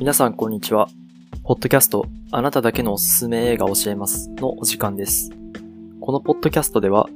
[0.00, 0.88] 皆さんこんにちは。
[1.44, 5.28] ポッドキャスト、あなただけのおすすめ映画を教えますのお時間です。
[6.00, 7.06] このポッドキャストでは、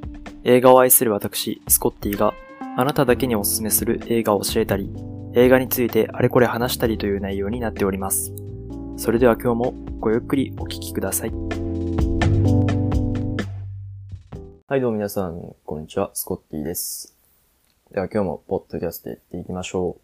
[0.42, 2.34] 映画を愛する私、スコッティが、
[2.76, 4.92] あなただけにおすすめする映画を教えたり、
[5.32, 8.34] 映画についてあれこれ話したりという内容になっております。
[8.98, 11.30] それでは今日もごゆっくりお聞きください。
[14.68, 17.16] はい、どうも皆さん、こんにちは、スコッティです。
[17.92, 19.96] では今日もポッドキャストやっていきましょ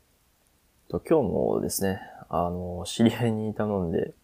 [0.88, 0.90] う。
[0.90, 4.14] と今日もですね、あの、知り合いに頼んで、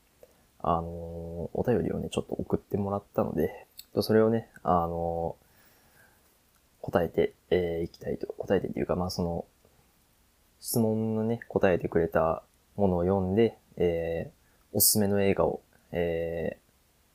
[0.60, 3.66] あの、お便りをね、ちょっと送ってもらったので、
[4.00, 5.36] それをね、あの、
[6.80, 9.44] 答えてい、えーきたいと、答えてっていうか、まあその、
[10.60, 12.42] 質問のね、答えてくれた
[12.76, 14.36] ものを読んで、えー
[14.72, 15.60] おすすめの映画を、
[15.92, 16.66] えー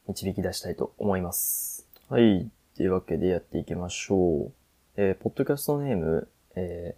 [0.08, 1.88] 導き出したいと思います。
[2.10, 2.50] はい。
[2.76, 4.52] というわけでやっていきましょう。
[4.98, 6.96] えーポッドキャストネーム、え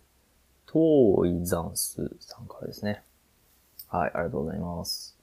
[0.66, 3.04] ー、トーイザンスさんからですね。
[3.94, 5.16] はい、ありがとうございます。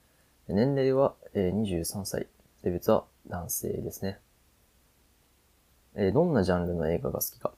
[0.47, 2.27] 年齢は、えー23歳。
[2.63, 4.17] 性別は男性ですね。
[5.93, 7.51] えーどんなジャンルの映画が好きか。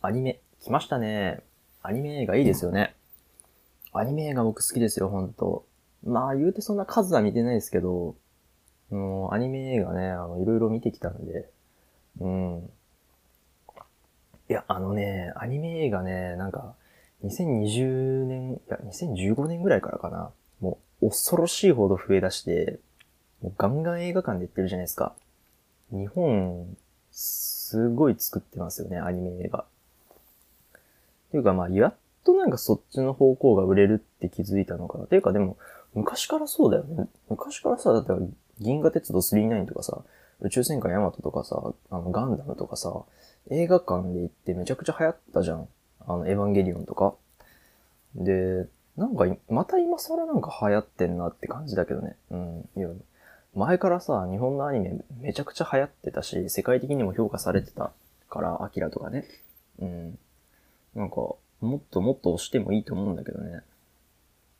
[0.00, 0.40] アニメ。
[0.62, 1.42] 来ましたね。
[1.82, 2.94] アニメ映画いいですよね。
[3.92, 5.66] アニメ映画僕好きですよ、ほんと。
[6.02, 8.16] まあ言うてそんな数は見てないですけど、
[8.88, 11.50] もうアニメ映画ね、あの、いろいろ見てきたんで、
[12.20, 12.70] うん。
[14.48, 16.74] いや、あのね、アニメ映画ね、なんか、
[17.22, 20.32] 2020年、いや、2015年ぐらいからかな。
[21.08, 22.78] 恐ろしいほど増え出して、
[23.42, 25.14] もうガンガン映画館で行ってるじゃないですか。
[25.90, 26.76] 日本、
[27.10, 29.60] すごい作ってますよね、アニメ映画。
[29.60, 29.66] っ
[31.30, 35.06] ていうか、まあ、やっとなんかそっちの方向が売れるって気づいたのかな。
[35.06, 35.56] ていうか、でも、
[35.94, 37.06] 昔からそうだよね。
[37.28, 38.12] 昔からさ、だって、
[38.58, 40.02] 銀河鉄道39とかさ、
[40.40, 43.02] 宇宙戦艦ヤマトとかさ、あの、ガンダムとかさ、
[43.50, 45.68] 映画館で行ってめちゃくちゃ流行ったじゃん。
[46.06, 47.14] あの、エヴァンゲリオンとか。
[48.14, 52.16] で、なんか、また今更なんか流行ってんなって感じだけどね。
[52.30, 52.68] うん。
[52.76, 52.88] いや、
[53.54, 57.92] 前からさ、日本のアニメめちゃくちゃ流行ってたし、世界的にも評価されてた
[58.28, 59.24] から、アキラとかね。
[59.80, 60.18] うん。
[60.94, 61.38] なんか、も
[61.76, 63.62] っともっと押してもいいと思うんだけどね。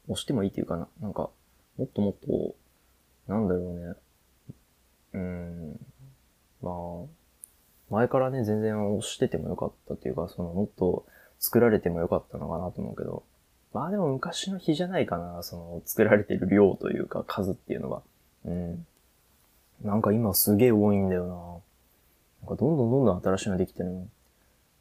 [0.09, 0.89] 押してもいいっていうかな。
[1.00, 1.31] なんか、
[1.77, 2.55] もっともっと、
[3.28, 3.94] なんだろうね。
[5.12, 5.81] うん。
[6.61, 7.06] まあ、
[7.91, 11.06] 前からね、全然押しててもよかったっていうか、その、もっと
[11.39, 13.23] 作られてもよかったのかなと思うけど。
[13.75, 18.03] まあでも昔の日じゃないかな、その、作られてる量というか、数っていうのは。
[18.47, 18.87] うん。
[19.83, 21.35] なんか今すげえ多いんだよな。
[22.49, 24.07] なんかどんどんどんどん新しいのできてるの。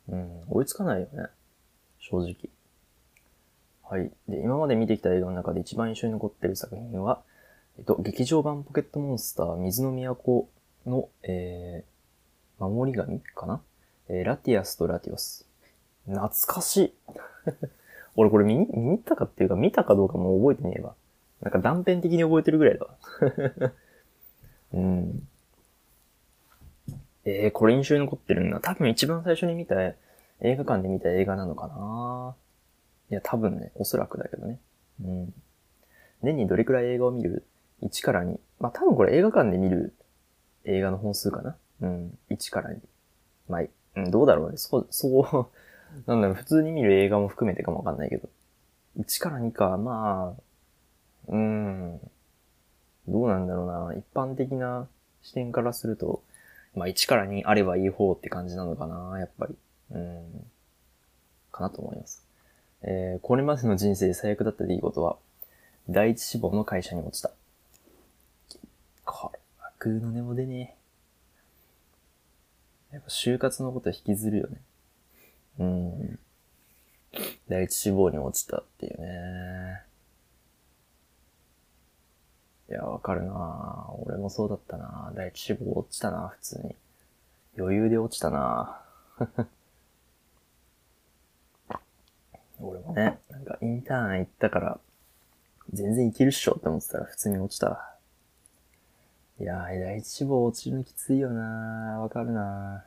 [0.10, 1.28] うん、追いつかないよね。
[2.00, 2.36] 正直。
[3.84, 4.12] はい。
[4.30, 7.22] で、今まで見てきた映画の中で一番印象に残ってる作品は、
[7.80, 10.48] えっと、劇場版ポケットモンスター水の都
[10.86, 13.62] の、えー、守り神かな？
[14.10, 15.48] えーラティアスとラティオス。
[16.06, 16.94] 懐かしい。
[18.16, 20.94] 俺これ見に、見に行ったかっていうか見たかどうかも覚えてねえわ。
[21.42, 23.72] なんか断片的に覚えてるぐらいだわ。
[24.74, 25.28] うん。
[27.26, 28.60] えー、これ印象に残ってるんだ。
[28.60, 29.96] 多分一番最初に見た映
[30.42, 32.36] 画館で見た映画なのかな
[33.10, 34.60] いや、多分ね、おそらくだけどね。
[35.04, 35.34] うん。
[36.22, 37.46] 年にどれくらい映画を見る
[37.82, 38.40] ?1 から2。
[38.60, 39.94] まあ多分これ映画館で見る
[40.66, 42.18] 映画の本数かなうん。
[42.30, 42.78] 1から2。
[43.50, 43.64] まあ、
[43.96, 44.58] うん、どうだろうね。
[44.58, 45.58] そう、そう、
[46.08, 48.30] なんだろう、普通に見る映画も含めてかもわかんないけど。
[49.00, 50.42] 1から2か、まあ、
[51.28, 52.00] うーん。
[53.08, 53.94] どうなんだろうな。
[53.96, 54.88] 一般的な
[55.22, 56.24] 視点からすると、
[56.76, 59.56] まあ1から2あればいい方って感じなのかな、やっぱり。
[59.92, 60.46] うん。
[61.52, 62.26] かなと思います。
[62.82, 65.18] えー、これまでの人生で最悪だった出来事は、
[65.90, 67.32] 第一志望の会社に落ちた。
[69.06, 70.76] これはグーの根も出ね
[72.92, 72.96] え。
[72.96, 74.58] やっぱ就活のこと引きずるよね。
[75.60, 76.20] うん。
[77.48, 79.84] 第一志望に落ちたっていうね。
[82.70, 86.76] いや、わかるな俺もそうだったな第一志望落ちたな普通に。
[87.58, 88.82] 余裕で落ちたな
[92.60, 94.80] 俺もね、なんかインターン行ったから、
[95.72, 97.96] 全然いけるっしょって思ってたら普通に落ちた。
[99.40, 102.86] いやー、第一志望落ちるのきついよなわかるな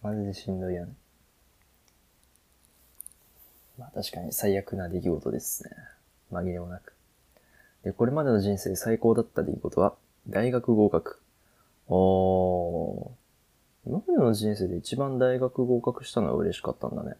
[0.00, 0.94] マジでしんどいよね。
[3.78, 5.70] まあ確かに最悪な出来事ですね。
[6.30, 6.94] 紛れもなく。
[7.84, 9.94] で、これまでの人生最高だった出来事は、
[10.28, 11.20] 大学合格。
[11.88, 13.10] おー。
[13.84, 17.16] 今までの人生で一番大学合格したのは嬉しかったんだね。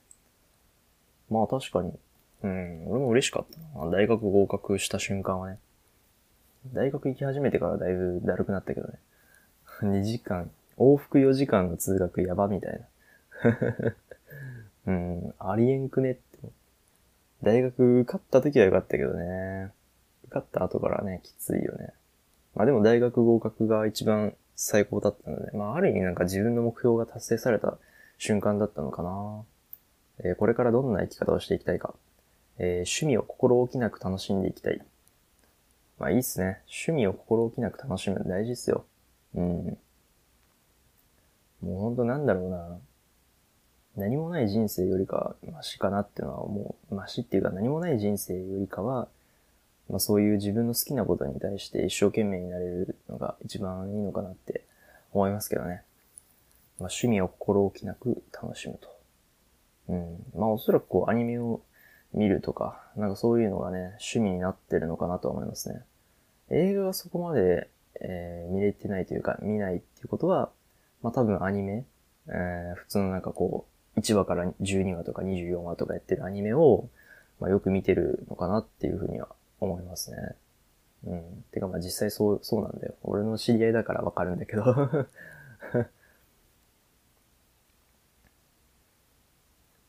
[1.30, 1.92] まあ確かに。
[2.44, 3.44] うん、俺も嬉しかっ
[3.74, 3.90] たな。
[3.90, 5.58] 大学合格した瞬間はね。
[6.72, 8.94] 大学行き始めてからだいぶだるくなったけどね。
[9.82, 13.94] 2時間、往復4時間の通学やばみたいな。
[14.86, 16.16] うん、ありえんくねっ。
[17.42, 19.70] 大学受かった時はよかったけどね。
[20.24, 21.92] 受かった後からね、きついよね。
[22.54, 27.78] まあでも大学合格が一番最高だったので、まあある意味なんか自分の目標が達成された
[28.18, 29.42] 瞬間だったのかな。
[30.24, 31.94] えー、これからどんな生き方をしていきたいか。
[32.58, 34.80] えー、趣味を心置きなく楽しんでいきたい。
[35.98, 36.60] まあいいっすね。
[36.66, 38.84] 趣味を心置きなく楽しむの大事っすよ。
[39.34, 39.78] うん。
[41.62, 42.78] もうほんとなんだろうな。
[43.96, 49.08] 何もない人生よりかマシかなっていうのはもう、マシっていうか何もない人生よりかは、
[49.90, 54.64] まあそういう自分の好きなことに対して一生懸命になれるのが一番いいのかなって
[55.12, 55.82] 思いますけどね。
[56.78, 58.88] まあ趣味を心置きなく楽しむと。
[59.88, 60.24] うん。
[60.34, 61.60] まあおそらくこうアニメを
[62.14, 65.82] 見るとか、なんかそういうのがね、趣味になってるのかなと思いますね。
[66.50, 67.68] 映画がそこまで、
[68.00, 70.50] えー、見れてないというか、見ないっていうことは、
[71.02, 71.84] まあ多分アニメ、
[72.28, 76.88] えー、普通のなんかこう、1話から12話とか24話とかやってるアニメを、
[77.40, 79.28] まあよく見てるのかなっていうふうには
[79.60, 80.16] 思いますね。
[81.06, 81.44] うん。
[81.52, 82.94] てかまあ実際そう、そうなんだよ。
[83.02, 84.62] 俺の知り合いだからわかるんだけど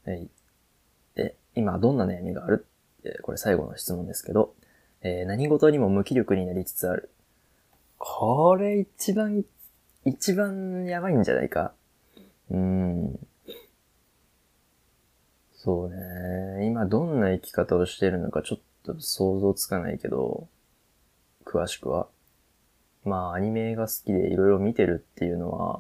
[0.06, 0.28] はい。
[1.16, 2.66] で、今どんな悩みがある？
[3.00, 4.54] ってこれ最後の質問ですけど、
[5.02, 7.10] えー、何事にも無気力になりつつある。
[7.98, 9.46] これ一番、
[10.04, 11.74] 一番やばいんじゃないか？
[12.52, 13.20] うーん。
[15.64, 16.68] そうね。
[16.68, 20.50] 今どんな生き方をしてるのかちょっと想像つかないけど、
[21.46, 22.08] 詳しくは。
[23.06, 25.80] まあアニメが好きでいろいろ見てるっていうのは、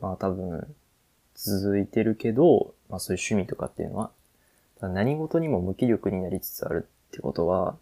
[0.00, 0.74] まあ多分
[1.34, 4.10] 続いてるけど、まあそういう趣味とかっていうのは、
[4.80, 7.76] 何事にも無気力になりつつあるってことは、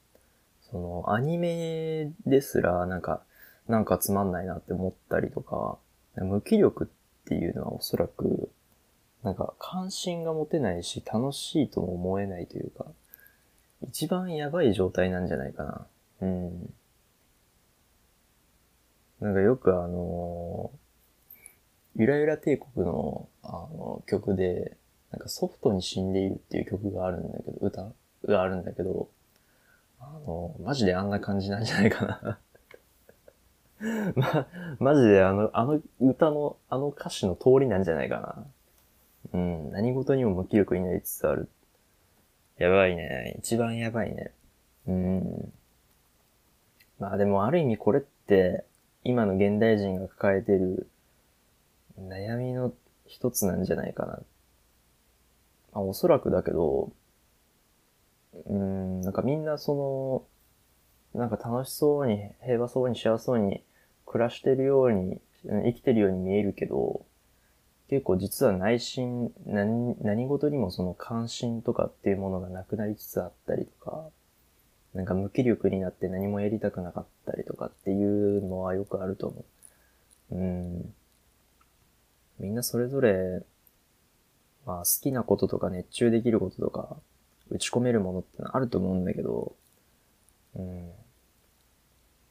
[0.68, 3.22] そのアニメですらなんか、
[3.68, 5.78] なんかつまんないなって思ったりとか、
[6.16, 8.50] 無気力っていうのはおそらく、
[9.24, 12.86] なんか関心が持てないし楽しいとも思えないというか、
[13.82, 15.86] 一番やばい状態なんじゃないかな。
[16.22, 16.74] うん。
[19.20, 20.78] なんかよくあのー
[21.96, 24.76] ゆらゆら帝国のあの曲で、
[25.12, 27.92] なんかソフトに死んでいるっていう曲があるんだけど、歌
[28.26, 29.08] があるんだけど、
[30.00, 32.38] あの、マジであんな感じなんじゃないかな
[34.16, 34.46] ま、
[34.80, 38.44] マジであの、あの歌の、あの歌詞の通りなんじゃないかな。
[39.32, 41.48] うん、何事にも無気力になりつつある。
[42.58, 43.36] やばいね。
[43.38, 44.32] 一番やばいね。
[44.86, 45.52] うん。
[46.98, 48.64] まあでもある意味これって、
[49.02, 50.88] 今の現代人が抱えてる
[51.98, 52.72] 悩みの
[53.06, 54.12] 一つなんじゃないかな。
[55.72, 56.92] まあ、おそらくだけど、
[58.46, 60.26] うん、なんかみんなそ
[61.14, 63.62] の、なんか楽しそうに、平和そうに幸せそうに
[64.06, 67.04] 暮らしてるように、生きてるように見えるけど、
[67.88, 74.08] 結構実は内心、何、何事にもその関心とかっていうものがなくなりつつあったりとか、
[74.94, 79.44] なんか無気力になって何もやりたくなかったりとかっていうのはよくあると思
[80.30, 80.34] う。
[80.36, 80.94] うん。
[82.38, 83.42] みんなそれぞれ、
[84.66, 86.96] まあ好きなこととか熱中できることとか、
[87.50, 89.54] 打ち込めるものってのあると思うんだけど、
[90.56, 90.90] うん。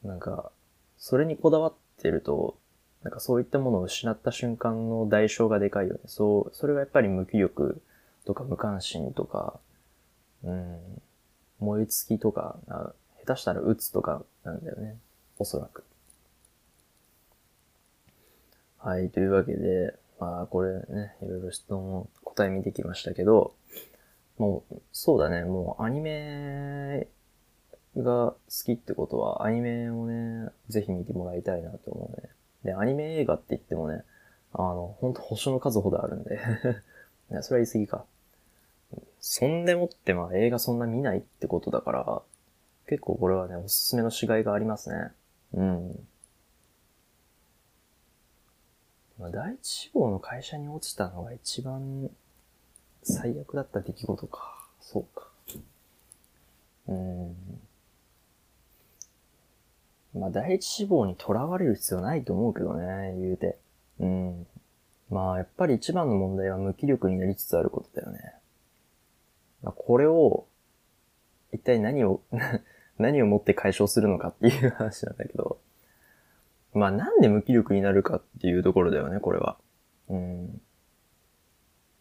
[0.04, 0.52] なんか、
[0.98, 2.58] それにこだわってると、
[3.04, 6.00] なんかそういったものを失った瞬間の代償がでかいよね。
[6.06, 7.82] そう、それがやっぱり無気力
[8.26, 9.60] とか無関心とか、
[10.44, 10.80] うん、
[11.60, 12.58] 燃え尽きとか、
[13.26, 14.98] 下手したら鬱とかなんだよね。
[15.38, 15.84] おそらく。
[18.78, 23.54] はい、というわけで、まあこれね、いろいろ質問、答え見てきましたけど、
[24.38, 27.08] もう、そうだね、もうアニメ
[27.98, 32.30] が好きってことは、アニメをね、ぜひ見てもらいたいなと思うね。
[32.64, 34.04] で、アニメ映画って言ってもね、
[34.54, 36.40] あの、ほんと星の数ほどあるんで
[37.42, 38.06] それは言い過ぎか。
[39.20, 42.22] そんでもってまあ映画そんな見ないってことだから、
[42.88, 45.12] 結構これはね、おすすめのしがいがありますね。
[45.54, 46.08] うん。
[49.20, 52.10] まあ、第一志望の会社に落ちたのが一番
[53.04, 54.68] 最悪だった出来事か。
[54.82, 55.28] そうか。
[56.88, 57.36] うん。
[60.14, 63.58] まあ、第一志望にとらわれる必要ないと思うけどね、言うて。
[64.00, 64.48] うん。
[65.10, 68.34] まあ、やっぱり一番の問題は無気力になりつつあることだよね。
[69.64, 70.46] まあ、これを、
[71.52, 72.22] 一体何を
[72.98, 75.60] 何をもって解消するのかっていう話なんだけど。
[76.74, 79.58] まあなんで無気力になるかっていうところだよね、これは。
[80.10, 80.62] うん。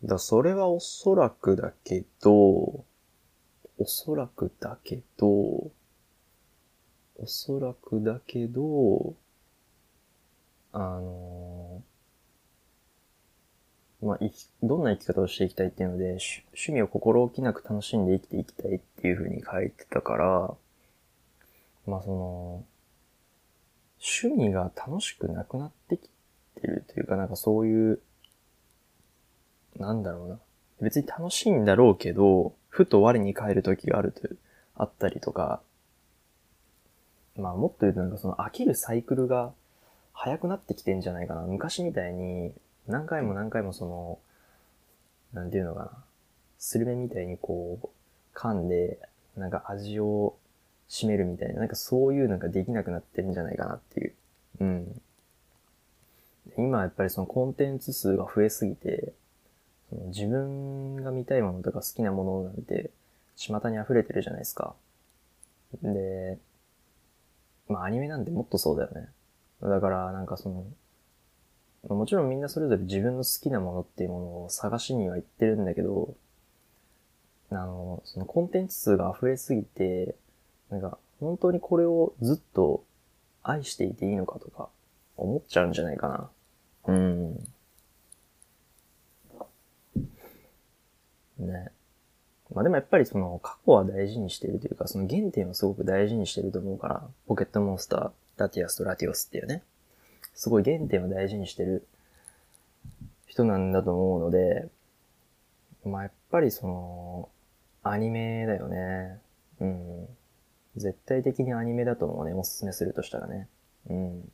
[0.04, 2.84] だそれはおそらくだけど、お
[3.84, 5.70] そらくだけど、
[7.22, 9.14] おそらくだけど、
[10.72, 14.18] あのー、まあ、
[14.64, 20.54] どんな生き方をしていきたいっていうので、趣味を心置きなく楽しんで生きていきたいっていう風に書いてたから、
[21.86, 22.64] まあその、
[24.00, 26.10] 趣味が楽しくなくなってき
[26.60, 28.00] てるというか、なんかそういう、
[29.76, 30.40] なんだろうな。
[30.80, 34.28] 別に楽しいんだろうけど、ふと我に返る時があると、
[34.74, 35.62] あったりとか、
[37.36, 39.52] まあもっと言うとなんかその飽きるサイクルが
[40.12, 41.42] 早くなってきてんじゃないかな。
[41.42, 42.52] 昔みたいに
[42.86, 44.18] 何回も何回もその、
[45.32, 45.90] なんていうのかな。
[46.58, 47.88] スルメみたいにこう、
[48.38, 48.98] 噛んで、
[49.36, 50.36] なんか味を
[50.88, 54.14] 占めるみたいな、なんかそういうのができなくなってるんじゃないかなっていう。
[54.60, 55.00] うん。
[56.58, 59.12] 今やっぱりそのコンテンツ数が増えすぎて、
[59.90, 62.90] その自分が見たいものとか好きなものなんて、
[63.36, 64.74] 巷に溢れてるじゃないですか。
[65.82, 66.38] で、
[67.68, 69.08] まあアニメなんてもっとそうだよね。
[69.62, 76.14] だからなんかその、もちろんみんなそれぞれ自分の好きなものっていうものを探しには行ってるんだけど、
[77.50, 80.14] あの、そのコンテンツ数が溢れすぎて、
[80.70, 82.84] なんか本当にこれをずっと
[83.42, 84.68] 愛していていいのかとか
[85.16, 86.30] 思っちゃうんじゃないかな。
[86.86, 87.34] うん。
[91.38, 91.70] ね。
[92.54, 99.62] まあでもやっぱりその過去は大事にしてるというか、その原点をすごく大事にしてると思うから、ポケットモンスター、ラティアスとラティオスっていうね、
[100.34, 101.86] すごい原点を大事にしてる
[103.26, 104.68] 人なんだと思うので、
[105.84, 107.28] まあやっぱりその、
[107.82, 109.18] アニメだよね。
[109.60, 110.08] うん。
[110.76, 113.48] 絶対的にアニメだと思うね、おすすめするとしたらね。
[113.90, 114.30] うん。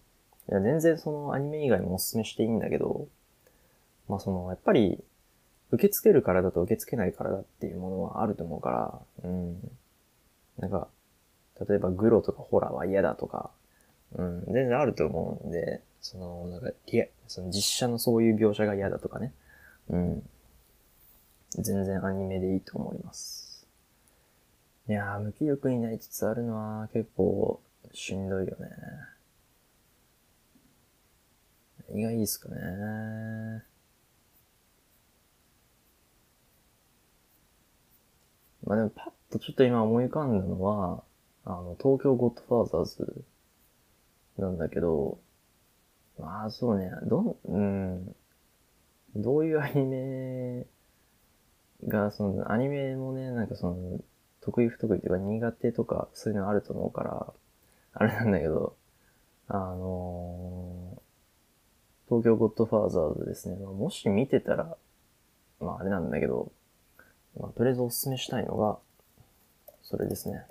[0.50, 3.08] いや、全然そのアニメ以外もおすすめしていいんだけど、
[4.08, 5.02] まあその、やっぱり、
[5.70, 8.70] 受け付けるからだと受け付けないからだっていうものはあると思うか
[9.22, 9.70] ら、うん。
[10.58, 10.88] なんか、
[11.68, 13.50] 例えばグロとかホラーは嫌だとか、
[14.14, 19.32] うん、全然あると思うんで、その、なんか、リア、その実写のそういう描写が嫌だとかね。
[19.90, 20.22] うん。
[21.50, 23.66] 全然アニメでいいと思います。
[24.88, 27.60] いやー、無気力になりつつあるのは結構
[27.92, 28.68] しんどいよね。
[31.90, 32.56] 何がいいですかね。
[38.68, 41.02] まあでもパッとちょっと今思い浮かんだのは、
[41.46, 43.24] あの、東京ゴッドファーザーズ
[44.36, 45.18] なんだけど、
[46.18, 48.14] まあそうね、どん、うん、
[49.16, 50.66] どういうアニメ
[51.88, 54.00] が、その、アニメもね、なんかその、
[54.42, 57.32] 得意不得意とか苦手とかそういうのあると思うから、
[57.94, 58.76] あれなんだけど、
[59.48, 63.56] あのー、東京ゴッドファーザーズですね。
[63.56, 64.76] まあ、もし見てたら、
[65.58, 66.52] まああれなんだけど、
[67.38, 68.78] まあ、とりあえずおすすめしたいのが、
[69.82, 70.42] それですね。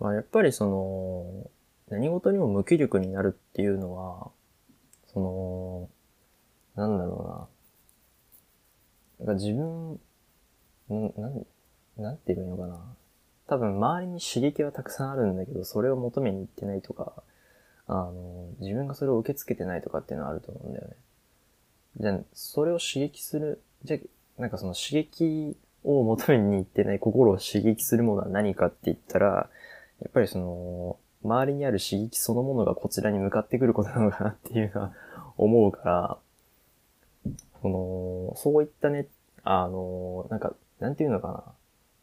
[0.00, 1.50] まあ、やっぱりその、
[1.88, 4.30] 何事にも無気力になるっていうのは、
[5.12, 5.88] その、
[6.76, 7.48] なんだろ
[9.20, 9.26] うな。
[9.26, 9.92] なんか自分、
[10.90, 11.46] んなん、
[11.96, 12.96] なんて言えばいいのかな。
[13.46, 17.22] 多分周りに刺激はたくさんあるんだけど、それを求めに行ってないとか、
[17.86, 20.94] あの、自分がそれを受け付けてないとかっていうのはあると思うんだよね。
[21.98, 23.98] じゃ、それを刺激する、じゃ、
[24.38, 29.26] なんかその刺激を求めに行ってない心を刺激するものは何かって言ったら、
[30.00, 34.92] やっぱりその、周りにある刺激そのものがこちらに向かってくることなのかなっていうのは
[35.36, 36.18] 思うから、
[37.62, 39.06] その、そういったね、
[39.42, 41.44] あの、なんか、なんていうのかな。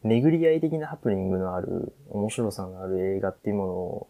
[0.03, 4.07] 巡り合い的なハプニングのある、面白さのある映画っていうものを、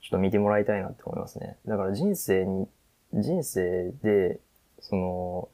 [0.00, 1.56] ちょっと見てもらいたいなって思いますね。
[1.66, 2.68] だから人生に、
[3.12, 4.40] 人生で、
[4.80, 5.48] その、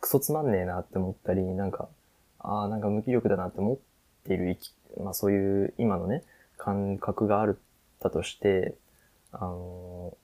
[0.00, 1.88] クソつまんねえなって思ったり、なんか、
[2.40, 3.78] ああ、なんか無気力だなって思っ
[4.24, 6.24] ている生き、まあそういう今のね、
[6.56, 7.56] 感覚があっ
[8.00, 8.74] たとして、
[9.32, 10.16] あの、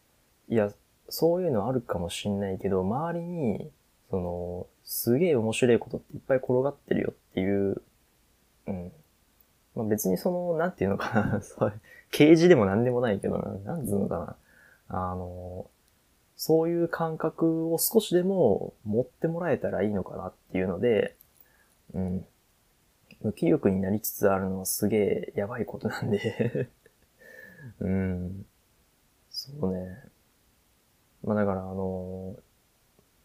[0.48, 0.70] いや、
[1.08, 3.70] そういうのあるかもしんないけど、周りに、
[4.10, 7.82] その、すげえ面白いことっていっぱい転がってるよっていう、
[8.66, 8.92] うん。
[9.74, 11.72] まあ別にその、なんていうのかな、 そう、
[12.10, 14.36] 刑事でもなんでもないけどな、なんつうのかな。
[14.88, 15.66] あの、
[16.36, 21.16] そういう感覚を少しでも持ってもらえたらいいのかなっていうので、
[21.94, 22.26] うん。
[23.22, 26.68] 無気力になりつつあるのはすげえやばいことなんで
[27.80, 28.46] うん。
[29.30, 30.02] そうね。
[31.24, 32.36] まあだからあの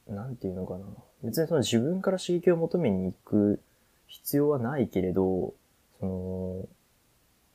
[0.08, 0.86] なんていうのかな。
[1.24, 3.62] 別にその自分から刺激を求めに行く
[4.08, 5.54] 必要はないけれど、
[6.00, 6.68] その、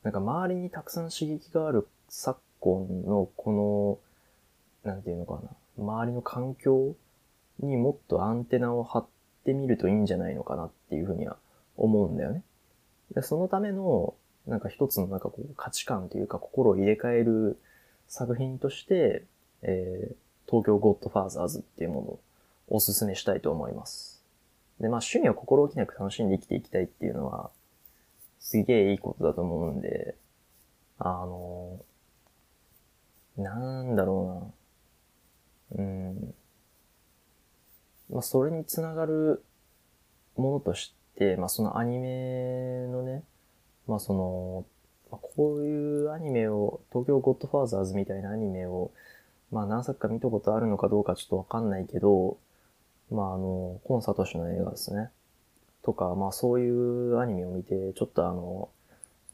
[0.03, 3.99] なんか周りにたくさん刺激がある昨今のこ
[4.83, 5.49] の、なんていうのかな。
[5.77, 6.95] 周りの環境
[7.59, 9.16] にもっとアンテナを張って
[9.53, 11.37] みるといいんじゃないのかなっていうふうには
[11.75, 12.43] 思うんだよね。
[13.13, 14.13] でそのための、
[14.45, 17.57] なんか一つのなんかこう価値観というか心を入れ替える
[18.07, 19.25] 作品として、
[19.61, 20.15] えー、
[20.49, 22.19] 東京ゴッドファーザーズっていうものを
[22.69, 24.23] おすすめしたいと思います。
[24.79, 27.49] で、まあ趣味は心置きなく楽しんで生きていきたいっていうのは、
[28.39, 30.15] すげえいいことだと思うんで、
[30.99, 31.79] あの、
[33.37, 34.53] なんだろ
[35.75, 35.83] うな。
[35.83, 36.35] うん。
[38.09, 39.43] まあ、それにつながる
[40.35, 43.23] ものとして、まあ、そのアニメのね、
[43.87, 44.65] まあ、その、
[45.11, 48.91] まあ、こういうアニメを、東京ゴッドファーザーズみたいなアニメを、
[49.51, 52.37] まあ、何作か見たことあるのかどうかちょっとわかんないけど、
[53.11, 55.09] まあ、あの、コンサート氏の映画ですね。
[55.83, 58.69] とか、まあ、そういうアニメを見て、ちょっとあの、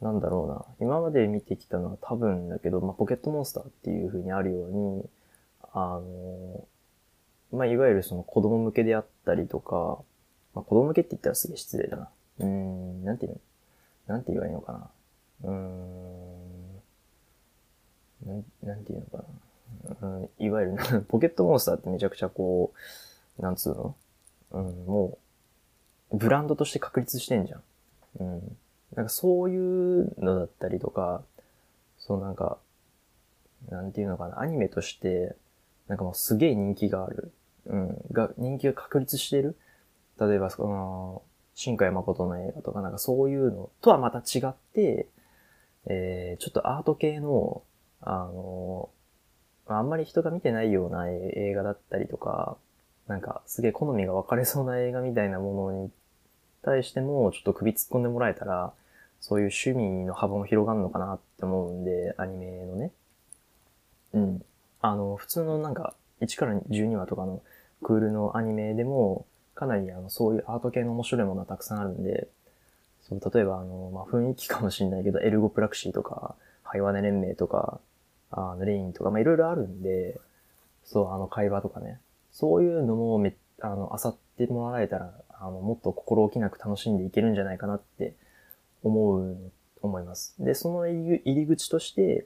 [0.01, 0.65] なんだろうな。
[0.85, 5.09] 今まで見てきたのは多分だけど、まあ、ポケットモンスターっていう風にあるように、
[5.73, 6.65] あの、
[7.53, 9.99] まあ、いわゆるその子供向けであったりとか、
[10.55, 12.09] まあ、子供向けって言ったらすげえ失礼だな。
[12.39, 13.33] うーん、なんていう
[14.07, 14.15] の？
[14.15, 14.89] なんて言えばいいのかな？
[15.43, 16.81] うーん、
[18.25, 19.23] なん、なんていうのか
[20.01, 20.07] な？
[20.07, 22.73] うん、いわゆるポケットモンスターってめちゃくちゃこ
[23.37, 23.95] う、なんつうの？
[24.51, 25.17] うん、も
[26.11, 27.61] う、ブランドとして確立してんじゃん。
[28.19, 28.57] うん。
[28.95, 31.23] なんかそういうのだったりとか、
[31.97, 32.57] そうなんか、
[33.69, 35.35] なんていうのかな、アニメとして、
[35.87, 37.31] なんかもうすげえ人気がある。
[37.65, 37.97] うん。
[38.11, 39.55] が、人気が確立してる？
[40.19, 41.21] 例えば、その、
[41.55, 45.07] 新海誠の映画とかなんかそういうのとはまた違って、
[45.85, 47.61] えー、ちょっとアート系の、
[48.01, 48.89] あの、
[49.67, 52.57] あんまり人が見てないような映画だったりとか、
[53.07, 55.91] なんかすげえ好みが分かれそうな映画みたいなものに
[56.61, 58.73] 対してもちょっと首突っ込んでもらえたら、
[59.19, 62.91] そういう趣味の幅も広がるのかなって思うんで、アニメのね。
[64.13, 64.45] うん。
[64.81, 67.41] あの、普通のなんか、1から12話とかの
[67.83, 72.27] クールのアニメでも、かなりあの、そういうアート系の面白いものはたくさんあるんで、
[73.07, 77.79] そう、例えばあの、まあ、雰囲気かもしんないけど、エルゴプラクシーとか、ハイワネ連盟とか、
[78.31, 80.19] あの、レインとか、まあ、いろいろあるんで、
[80.85, 81.99] そう、あの、会話とかね。
[82.31, 88.15] そういうのもめ、あの、漁ってもらえたら、あの、もっと心置きなく楽しんでいけるんじゃないかなって
[88.81, 89.37] 思う、
[89.81, 90.35] 思います。
[90.39, 92.25] で、その入り口として、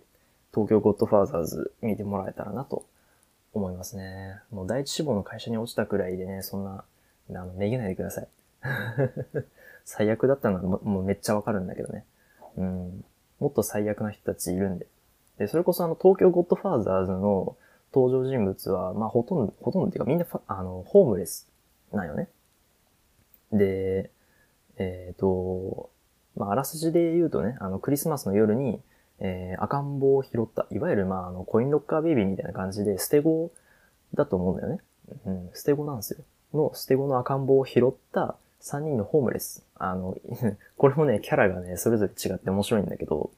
[0.54, 2.86] 東京ゴッドファーザーズ見てもらえたらなと
[3.58, 4.40] 思いますね。
[4.52, 6.84] もう第一志望の会社に落ちたくらいでね、そんな、
[7.30, 8.28] あの、めげないでください。
[9.86, 12.06] 最悪だったのはももうめっちゃわかるんだけどね。
[12.58, 13.06] うん。
[13.40, 14.88] もっと最悪な人たちいるんで。
[15.38, 17.56] で、それこそあの、東京ゴッドファーザーズの
[17.94, 21.48] 登場人物は、まあ、ほとんど、ほとんどっていうかみんなあの、ホームレス
[21.92, 22.30] なんよね。
[23.52, 24.12] で、
[24.78, 25.90] えっ、ー、と、
[26.36, 28.82] まあ、あらすじで言うとね、あの、クリスマスの夜に、
[29.20, 30.68] えー、赤ん坊を拾った。
[30.72, 33.52] いわゆる、まあ、あの、コインロッカーベイビーみたいな感じで、捨て子
[34.14, 34.80] だと思うんだよね。
[35.26, 36.20] うん、捨て子なんですよ。
[36.54, 39.66] の、捨て子の赤ん坊を拾った3人のホームレス。
[39.76, 40.18] あの、
[40.78, 43.32] これもね、キャラがね、それぞれ違って面白いんだけど、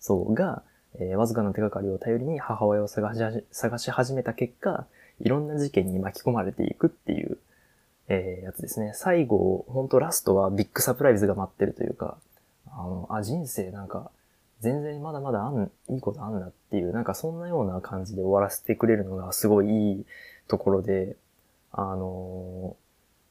[0.00, 0.62] そう、が、
[0.98, 4.86] えー、わずかな手がかりを頼りに母親を探し探し始めた結果、
[5.20, 7.38] いろんな事件に巻き込まれていくっていう、
[8.08, 8.92] えー、やつですね。
[8.94, 12.18] 最後、ほんとラストはビッグサプライズが待ってるというか、
[12.68, 14.10] あの、あ、人生なんか、
[14.60, 20.06] 全然まだまだあん、いいことあんなっていう、なんかそんなような感じで終わらせてくれるのがすごいいい
[20.48, 21.16] ところで、
[21.72, 22.76] あの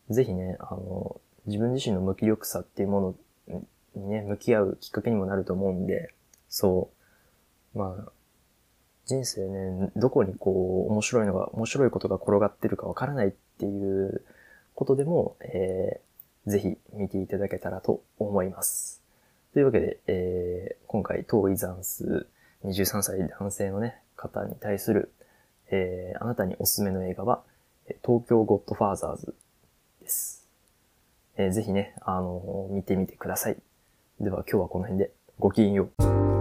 [0.10, 3.16] ぜひね、あの自分自身の無気力さっていうも
[3.48, 3.62] の
[3.96, 6.14] にね、向き合うきっかけにもなると思うんで、
[6.50, 6.90] そ
[7.74, 7.78] う。
[7.78, 8.12] まあ、
[9.06, 14.24] 人生ね、どこにこう、面白いのが、面白いことが転がってるかわからないっていう
[14.74, 19.05] ことでも、えー、ぜひ見ていただけたらと思います。
[19.56, 22.28] というわけで、えー、今回、遠い残数
[22.66, 25.14] 23歳男性のね、方に対する、
[25.72, 27.42] えー、あなたにおすすめの映画は、
[28.06, 29.34] 東京ゴッドファーザーズ
[30.02, 30.46] です。
[31.38, 33.56] えー、ぜひね、あのー、見てみてください。
[34.20, 36.35] では今日はこの辺でごきげんよう。